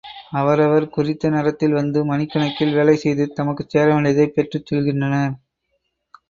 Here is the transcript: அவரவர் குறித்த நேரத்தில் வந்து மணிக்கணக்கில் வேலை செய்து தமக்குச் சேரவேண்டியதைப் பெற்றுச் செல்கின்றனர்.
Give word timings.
அவரவர் 0.31 0.85
குறித்த 0.87 1.29
நேரத்தில் 1.29 1.73
வந்து 1.73 1.99
மணிக்கணக்கில் 2.05 2.73
வேலை 2.73 2.95
செய்து 2.97 3.27
தமக்குச் 3.33 3.71
சேரவேண்டியதைப் 3.75 4.35
பெற்றுச் 4.35 4.67
செல்கின்றனர். 4.71 5.33